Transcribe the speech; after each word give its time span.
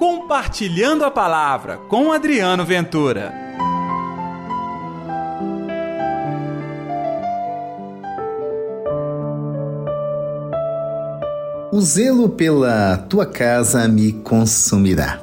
Compartilhando 0.00 1.04
a 1.04 1.10
Palavra 1.10 1.76
com 1.76 2.10
Adriano 2.10 2.64
Ventura. 2.64 3.34
O 11.70 11.78
zelo 11.82 12.30
pela 12.30 12.96
tua 13.10 13.26
casa 13.26 13.86
me 13.88 14.14
consumirá. 14.14 15.20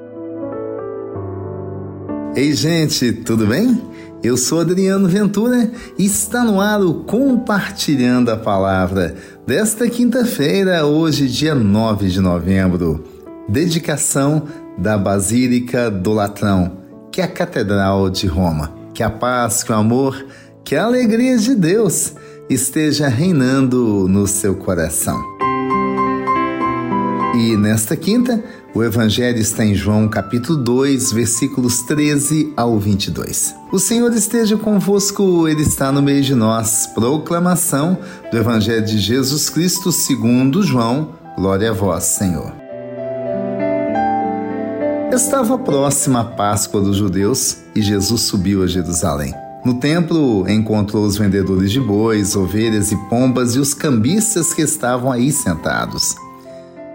Ei, 2.35 2.53
gente, 2.53 3.11
tudo 3.11 3.47
bem? 3.47 3.81
Eu 4.21 4.37
sou 4.37 4.61
Adriano 4.61 5.07
Ventura 5.07 5.71
e 5.97 6.05
está 6.05 6.43
no 6.43 6.61
ar 6.61 6.81
o 6.83 7.03
Compartilhando 7.03 8.29
a 8.29 8.37
Palavra 8.37 9.15
desta 9.43 9.89
quinta-feira, 9.89 10.85
hoje, 10.85 11.27
dia 11.27 11.55
9 11.55 12.09
de 12.09 12.21
novembro. 12.21 13.03
Dedicação 13.49 14.43
da 14.77 14.97
Basílica 14.97 15.89
do 15.89 16.13
Latrão, 16.13 16.77
que 17.11 17.21
é 17.21 17.23
a 17.23 17.27
Catedral 17.27 18.09
de 18.09 18.27
Roma. 18.27 18.75
Que 18.93 19.03
a 19.03 19.09
paz, 19.09 19.63
que 19.63 19.71
o 19.71 19.75
amor, 19.75 20.25
que 20.63 20.75
a 20.75 20.85
alegria 20.85 21.37
de 21.37 21.55
Deus 21.55 22.13
esteja 22.49 23.07
reinando 23.07 24.07
no 24.07 24.27
seu 24.27 24.55
coração. 24.55 25.21
E 27.35 27.55
nesta 27.55 27.95
quinta, 27.95 28.43
o 28.73 28.83
Evangelho 28.83 29.37
está 29.37 29.63
em 29.63 29.75
João 29.75 30.07
capítulo 30.07 30.57
2, 30.57 31.11
versículos 31.11 31.81
13 31.83 32.53
ao 32.57 32.79
22. 32.79 33.53
O 33.71 33.77
Senhor 33.77 34.11
esteja 34.13 34.57
convosco, 34.57 35.47
Ele 35.47 35.61
está 35.61 35.91
no 35.91 36.01
meio 36.01 36.23
de 36.23 36.33
nós. 36.33 36.87
Proclamação 36.95 37.97
do 38.31 38.37
Evangelho 38.37 38.83
de 38.83 38.97
Jesus 38.97 39.49
Cristo 39.49 39.91
segundo 39.91 40.63
João. 40.63 41.13
Glória 41.35 41.69
a 41.69 41.73
vós, 41.73 42.05
Senhor. 42.05 42.66
Estava 45.17 45.57
próxima 45.57 46.19
a 46.19 46.23
Páscoa 46.23 46.79
dos 46.79 46.95
judeus 46.95 47.57
e 47.73 47.81
Jesus 47.81 48.21
subiu 48.21 48.61
a 48.61 48.67
Jerusalém. 48.67 49.33
No 49.65 49.73
templo 49.79 50.47
encontrou 50.47 51.03
os 51.03 51.17
vendedores 51.17 51.71
de 51.71 51.81
bois, 51.81 52.35
ovelhas 52.35 52.91
e 52.91 52.95
pombas 53.09 53.55
e 53.55 53.59
os 53.59 53.73
cambistas 53.73 54.53
que 54.53 54.61
estavam 54.61 55.11
aí 55.11 55.31
sentados. 55.31 56.15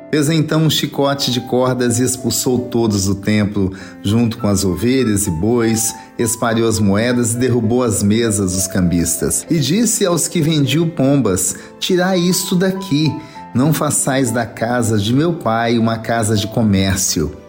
Fez 0.09 0.29
então 0.29 0.63
um 0.63 0.71
chicote 0.71 1.33
de 1.33 1.41
cordas 1.41 1.99
e 1.99 2.05
expulsou 2.05 2.61
todos 2.61 3.07
do 3.07 3.17
templo, 3.17 3.73
junto 4.05 4.39
com 4.39 4.47
as 4.47 4.65
ovelhas 4.65 5.27
e 5.27 5.31
bois, 5.33 5.93
espalhou 6.17 6.69
as 6.69 6.79
moedas 6.79 7.33
e 7.33 7.39
derrubou 7.39 7.83
as 7.83 8.05
mesas 8.05 8.53
dos 8.53 8.69
cambistas. 8.69 9.45
E 9.51 9.59
disse 9.59 10.07
aos 10.07 10.29
que 10.29 10.41
vendiam 10.41 10.89
pombas: 10.89 11.57
Tirai 11.81 12.21
isto 12.21 12.55
daqui, 12.55 13.13
não 13.53 13.75
façais 13.75 14.31
da 14.31 14.47
casa 14.47 14.97
de 14.97 15.13
meu 15.13 15.33
pai 15.33 15.77
uma 15.77 15.99
casa 15.99 16.37
de 16.37 16.47
comércio. 16.47 17.42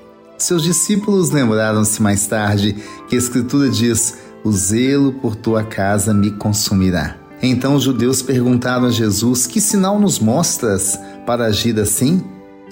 Seus 0.44 0.62
discípulos 0.62 1.30
lembraram-se 1.30 2.02
mais 2.02 2.28
tarde 2.28 2.76
que 3.08 3.16
a 3.16 3.18
Escritura 3.18 3.70
diz: 3.70 4.16
O 4.44 4.52
zelo 4.52 5.14
por 5.14 5.38
tua 5.38 5.64
casa 5.64 6.14
me 6.14 6.32
consumirá. 6.32 7.16
Então 7.42 7.76
os 7.76 7.84
judeus 7.84 8.22
perguntaram 8.22 8.88
a 8.88 8.92
Jesus: 8.92 9.48
Que 9.48 9.62
sinal 9.62 9.98
nos 9.98 10.20
mostras 10.20 11.00
para 11.26 11.46
agir 11.46 11.80
assim? 11.80 12.22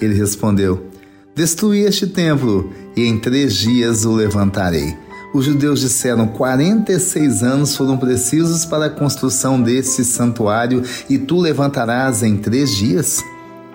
Ele 0.02 0.12
respondeu: 0.12 0.86
Destruí 1.34 1.80
este 1.80 2.06
templo 2.06 2.70
e 2.94 3.06
em 3.06 3.18
três 3.18 3.54
dias 3.54 4.04
o 4.04 4.12
levantarei. 4.12 4.94
Os 5.32 5.46
judeus 5.46 5.80
disseram: 5.80 6.26
46 6.28 7.42
anos 7.42 7.74
foram 7.74 7.96
precisos 7.96 8.66
para 8.66 8.84
a 8.84 8.90
construção 8.90 9.58
desse 9.58 10.04
santuário 10.04 10.82
e 11.08 11.16
tu 11.16 11.40
levantarás 11.40 12.22
em 12.22 12.36
três 12.36 12.70
dias? 12.70 13.24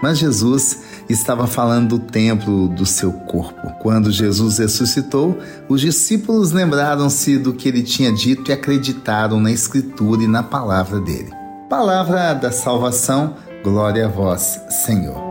Mas 0.03 0.19
Jesus 0.19 0.81
estava 1.09 1.47
falando 1.47 1.97
do 1.97 1.99
templo 1.99 2.67
do 2.67 2.85
seu 2.85 3.11
corpo. 3.11 3.69
Quando 3.81 4.11
Jesus 4.11 4.57
ressuscitou, 4.57 5.37
os 5.69 5.81
discípulos 5.81 6.51
lembraram-se 6.51 7.37
do 7.37 7.53
que 7.53 7.67
ele 7.67 7.81
tinha 7.81 8.11
dito 8.11 8.51
e 8.51 8.53
acreditaram 8.53 9.39
na 9.39 9.51
Escritura 9.51 10.23
e 10.23 10.27
na 10.27 10.43
palavra 10.43 10.99
dele. 10.99 11.31
Palavra 11.69 12.33
da 12.33 12.51
salvação, 12.51 13.35
glória 13.63 14.05
a 14.05 14.09
vós, 14.09 14.59
Senhor. 14.69 15.21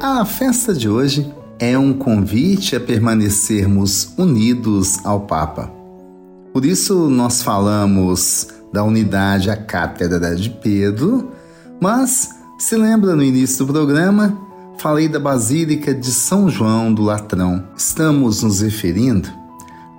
A 0.00 0.24
festa 0.24 0.72
de 0.74 0.88
hoje 0.88 1.32
é 1.58 1.76
um 1.78 1.92
convite 1.92 2.76
a 2.76 2.80
permanecermos 2.80 4.12
unidos 4.16 5.04
ao 5.04 5.20
Papa. 5.20 5.70
Por 6.52 6.64
isso, 6.64 7.08
nós 7.08 7.42
falamos 7.42 8.48
da 8.72 8.84
unidade 8.84 9.50
à 9.50 9.56
Cátedra 9.56 10.34
de 10.34 10.50
Pedro, 10.50 11.30
mas 11.80 12.35
se 12.58 12.76
lembra 12.76 13.14
no 13.14 13.22
início 13.22 13.64
do 13.64 13.72
programa, 13.72 14.36
falei 14.78 15.08
da 15.08 15.20
Basílica 15.20 15.94
de 15.94 16.10
São 16.10 16.48
João 16.48 16.92
do 16.92 17.02
Latrão. 17.02 17.68
Estamos 17.76 18.42
nos 18.42 18.60
referindo 18.60 19.28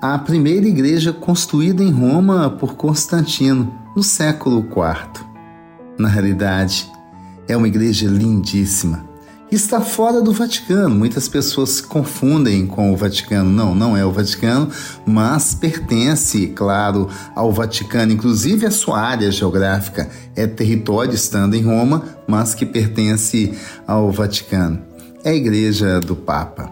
à 0.01 0.18
primeira 0.18 0.67
igreja 0.67 1.13
construída 1.13 1.84
em 1.84 1.91
Roma 1.91 2.50
por 2.50 2.75
Constantino 2.75 3.72
no 3.96 4.03
século 4.03 4.59
IV. 4.59 5.25
Na 5.97 6.07
realidade, 6.07 6.91
é 7.47 7.56
uma 7.56 7.67
igreja 7.67 8.07
lindíssima 8.07 9.07
está 9.56 9.80
fora 9.80 10.22
do 10.22 10.31
Vaticano. 10.31 10.94
Muitas 10.94 11.28
pessoas 11.28 11.69
se 11.69 11.84
confundem 11.84 12.68
com 12.68 12.91
o 12.94 12.97
Vaticano. 12.97 13.50
Não, 13.50 13.74
não 13.74 13.96
é 13.96 14.06
o 14.06 14.12
Vaticano, 14.12 14.69
mas 15.06 15.56
pertence, 15.56 16.47
claro, 16.47 17.09
ao 17.35 17.52
Vaticano. 17.52 18.12
Inclusive 18.12 18.66
a 18.66 18.72
sua 18.72 19.00
área 19.00 19.31
geográfica 19.31 20.09
é 20.35 20.46
território 20.46 21.13
estando 21.13 21.56
em 21.56 21.63
Roma, 21.63 22.03
mas 22.28 22.53
que 22.53 22.66
pertence 22.66 23.53
ao 23.85 24.12
Vaticano. 24.12 24.81
É 25.24 25.31
a 25.31 25.35
Igreja 25.35 26.00
do 26.00 26.16
Papa. 26.16 26.72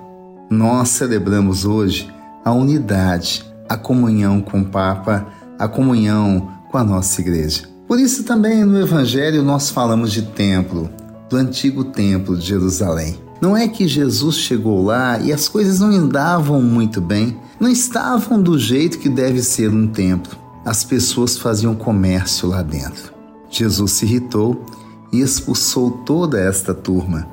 Nós 0.49 0.89
celebramos 0.89 1.65
hoje 1.65 2.11
a 2.43 2.51
unidade, 2.51 3.43
a 3.67 3.75
comunhão 3.75 4.41
com 4.41 4.61
o 4.61 4.65
Papa, 4.65 5.25
a 5.57 5.67
comunhão 5.67 6.51
com 6.69 6.77
a 6.77 6.83
nossa 6.83 7.21
igreja. 7.21 7.63
Por 7.87 7.99
isso 7.99 8.23
também 8.23 8.63
no 8.63 8.79
Evangelho 8.79 9.43
nós 9.43 9.69
falamos 9.69 10.11
de 10.11 10.23
templo, 10.23 10.89
do 11.35 11.39
antigo 11.39 11.83
templo 11.83 12.37
de 12.37 12.45
Jerusalém. 12.45 13.19
Não 13.41 13.57
é 13.57 13.67
que 13.67 13.85
Jesus 13.85 14.37
chegou 14.37 14.81
lá 14.85 15.19
e 15.19 15.33
as 15.33 15.49
coisas 15.49 15.81
não 15.81 15.89
andavam 15.89 16.61
muito 16.61 17.01
bem, 17.01 17.37
não 17.59 17.67
estavam 17.67 18.41
do 18.41 18.57
jeito 18.57 18.97
que 18.97 19.09
deve 19.09 19.43
ser 19.43 19.69
um 19.69 19.85
templo. 19.85 20.37
As 20.63 20.85
pessoas 20.85 21.37
faziam 21.37 21.75
comércio 21.75 22.47
lá 22.47 22.61
dentro. 22.61 23.13
Jesus 23.49 23.91
se 23.91 24.05
irritou 24.05 24.65
e 25.11 25.19
expulsou 25.19 25.91
toda 26.05 26.39
esta 26.39 26.73
turma. 26.73 27.27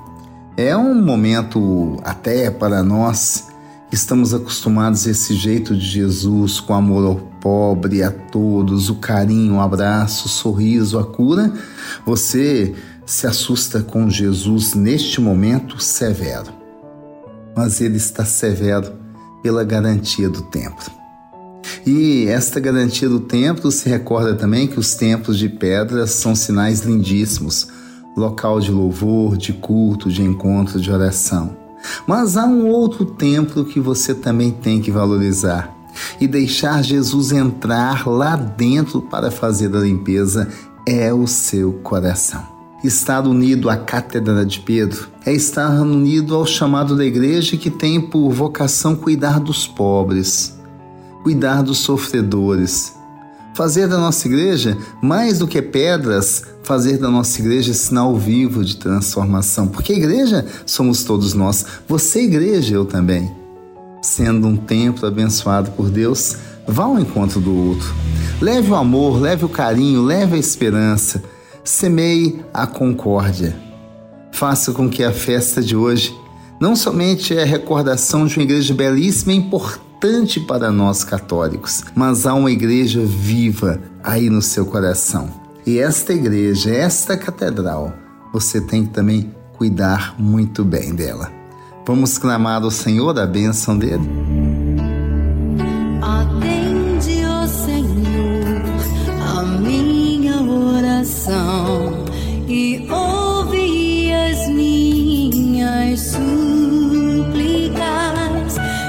É 0.57 0.77
um 0.77 1.01
momento, 1.01 1.97
até 2.05 2.51
para 2.51 2.83
nós, 2.83 3.47
que 3.89 3.95
estamos 3.95 4.35
acostumados 4.35 5.07
a 5.07 5.11
esse 5.13 5.35
jeito 5.35 5.77
de 5.77 5.87
Jesus, 5.87 6.59
com 6.59 6.75
amor 6.75 7.07
ao 7.07 7.17
pobre, 7.41 8.03
a 8.03 8.11
todos, 8.11 8.91
o 8.91 8.97
carinho, 8.97 9.57
o 9.57 9.61
abraço, 9.61 10.27
o 10.27 10.31
sorriso, 10.31 10.99
a 10.99 11.05
cura. 11.05 11.53
Você 12.05 12.75
se 13.05 13.27
assusta 13.27 13.83
com 13.83 14.09
Jesus 14.09 14.75
neste 14.75 15.21
momento 15.21 15.83
severo, 15.83 16.53
mas 17.57 17.81
ele 17.81 17.97
está 17.97 18.25
severo 18.25 18.93
pela 19.43 19.65
garantia 19.65 20.29
do 20.29 20.43
templo. 20.43 20.91
E 21.85 22.27
esta 22.29 22.61
garantia 22.61 23.09
do 23.09 23.21
templo 23.21 23.71
se 23.71 23.89
recorda 23.89 24.35
também 24.35 24.69
que 24.69 24.79
os 24.79 24.95
templos 24.95 25.39
de 25.39 25.49
pedra 25.49 26.07
são 26.07 26.35
sinais 26.35 26.81
lindíssimos, 26.81 27.69
local 28.17 28.61
de 28.61 28.71
louvor, 28.71 29.37
de 29.37 29.53
culto, 29.53 30.11
de 30.11 30.23
encontro, 30.23 30.81
de 30.81 30.91
oração. 30.91 31.57
Mas 32.07 32.37
há 32.37 32.45
um 32.45 32.69
outro 32.69 33.05
templo 33.05 33.65
que 33.65 33.81
você 33.81 34.15
também 34.15 34.53
tem 34.53 34.81
que 34.81 34.91
valorizar 34.91 35.75
e 36.21 36.27
deixar 36.27 36.83
Jesus 36.83 37.33
entrar 37.33 38.07
lá 38.09 38.37
dentro 38.37 39.03
para 39.03 39.31
fazer 39.31 39.75
a 39.75 39.81
limpeza 39.81 40.49
é 40.87 41.13
o 41.13 41.27
seu 41.27 41.73
coração. 41.75 42.52
Estar 42.85 43.29
unido 43.29 43.71
à 43.71 43.77
Cátedra 43.77 44.45
de 44.45 44.59
Pedro 44.59 45.09
é 45.25 45.33
estar 45.33 45.71
unido 45.81 46.35
ao 46.35 46.45
chamado 46.45 46.97
da 46.97 47.05
igreja 47.05 47.57
que 47.57 47.71
tem 47.71 48.01
por 48.01 48.31
vocação 48.31 48.97
cuidar 48.97 49.39
dos 49.39 49.69
pobres, 49.69 50.59
cuidar 51.23 51.63
dos 51.63 51.79
sofredores. 51.79 52.93
Fazer 53.55 53.87
da 53.87 53.99
nossa 53.99 54.27
igreja, 54.27 54.77
mais 55.01 55.39
do 55.39 55.47
que 55.47 55.63
pedras, 55.63 56.43
fazer 56.65 56.99
da 56.99 57.09
nossa 57.09 57.39
igreja 57.39 57.73
sinal 57.73 58.17
vivo 58.17 58.65
de 58.65 58.77
transformação. 58.77 59.69
Porque 59.69 59.93
igreja 59.93 60.45
somos 60.67 61.05
todos 61.05 61.35
nós. 61.35 61.65
Você, 61.87 62.23
igreja, 62.23 62.75
eu 62.75 62.85
também. 62.85 63.31
Sendo 64.01 64.49
um 64.49 64.57
templo 64.57 65.07
abençoado 65.07 65.71
por 65.73 65.89
Deus, 65.89 66.37
vá 66.67 66.85
ao 66.85 66.99
encontro 66.99 67.41
do 67.41 67.55
outro. 67.55 67.95
Leve 68.41 68.71
o 68.71 68.75
amor, 68.75 69.21
leve 69.21 69.45
o 69.45 69.49
carinho, 69.51 70.03
leve 70.03 70.35
a 70.35 70.39
esperança 70.39 71.23
semeie 71.65 72.45
a 72.53 72.67
concórdia. 72.67 73.57
Faça 74.33 74.73
com 74.73 74.89
que 74.89 75.05
a 75.05 75.13
festa 75.13 75.63
de 75.63 75.77
hoje 75.77 76.15
não 76.61 76.75
somente 76.77 77.37
é 77.37 77.43
a 77.43 77.47
recordação 77.47 78.27
de 78.27 78.37
uma 78.37 78.45
igreja 78.45 78.73
belíssima 78.73 79.33
e 79.33 79.37
importante 79.37 80.41
para 80.41 80.71
nós 80.71 81.05
católicos, 81.05 81.85
mas 81.95 82.27
há 82.27 82.35
uma 82.35 82.51
igreja 82.51 83.01
viva 83.05 83.81
aí 84.03 84.31
no 84.31 84.43
seu 84.43 84.67
coração. 84.67 85.29
E 85.67 85.79
esta 85.79 86.13
igreja, 86.13 86.75
esta 86.75 87.17
catedral, 87.17 87.93
você 88.33 88.61
tem 88.61 88.85
que 88.85 88.93
também 88.93 89.33
cuidar 89.53 90.17
muito 90.19 90.65
bem 90.65 90.95
dela. 90.95 91.31
Vamos 91.87 92.19
clamar 92.19 92.63
ao 92.63 92.71
Senhor 92.71 93.19
a 93.19 93.27
bênção 93.27 93.77
dele? 93.77 94.09
Atende, 96.01 96.52
e 102.53 102.87
ouve 102.91 104.13
as 104.13 104.47
minhas 104.49 106.01
súplicas. 106.01 106.21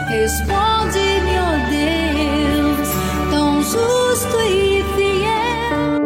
Responde-me, 0.10 1.40
ó 1.40 1.56
Deus, 1.70 2.90
tão 3.32 3.64
justo 3.64 4.36
e 4.50 4.84
fiel. 4.96 6.04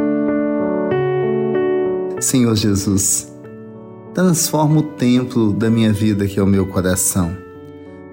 Senhor 2.21 2.56
Jesus, 2.56 3.33
transforma 4.13 4.81
o 4.81 4.83
templo 4.83 5.51
da 5.51 5.71
minha 5.71 5.92
vida, 5.92 6.27
que 6.27 6.39
é 6.39 6.44
o 6.44 6.48
meu 6.48 6.68
coração. 6.68 7.36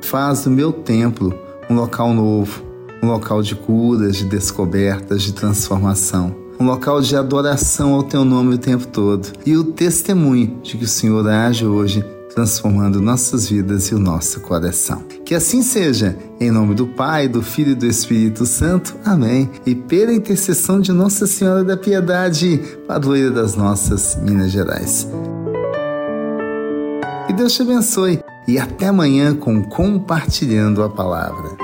Faz 0.00 0.44
do 0.44 0.50
meu 0.50 0.72
templo 0.72 1.38
um 1.68 1.74
local 1.74 2.14
novo, 2.14 2.62
um 3.02 3.08
local 3.08 3.42
de 3.42 3.54
curas, 3.54 4.16
de 4.16 4.24
descobertas, 4.24 5.22
de 5.22 5.34
transformação, 5.34 6.34
um 6.58 6.64
local 6.64 7.00
de 7.00 7.16
adoração 7.16 7.94
ao 7.94 8.02
teu 8.02 8.24
nome 8.24 8.54
o 8.54 8.58
tempo 8.58 8.86
todo 8.86 9.28
e 9.44 9.56
o 9.56 9.64
testemunho 9.64 10.58
de 10.62 10.76
que 10.76 10.84
o 10.84 10.88
Senhor 10.88 11.26
age 11.28 11.66
hoje 11.66 12.04
transformando 12.34 13.00
nossas 13.00 13.48
vidas 13.48 13.86
e 13.86 13.94
o 13.94 13.98
nosso 13.98 14.40
coração. 14.40 15.04
Que 15.24 15.34
assim 15.34 15.62
seja, 15.62 16.16
em 16.40 16.50
nome 16.50 16.74
do 16.74 16.86
Pai, 16.86 17.28
do 17.28 17.40
Filho 17.40 17.72
e 17.72 17.76
do 17.76 17.86
Espírito 17.86 18.44
Santo. 18.44 18.96
Amém. 19.04 19.48
E 19.64 19.74
pela 19.74 20.12
intercessão 20.12 20.80
de 20.80 20.92
Nossa 20.92 21.26
Senhora 21.26 21.62
da 21.62 21.76
Piedade, 21.76 22.60
padroeira 22.88 23.30
das 23.30 23.54
nossas 23.54 24.18
Minas 24.20 24.50
Gerais. 24.50 25.08
Que 27.26 27.32
Deus 27.32 27.52
te 27.52 27.62
abençoe 27.62 28.20
e 28.46 28.58
até 28.58 28.88
amanhã 28.88 29.34
com 29.34 29.62
Compartilhando 29.62 30.82
a 30.82 30.90
Palavra. 30.90 31.63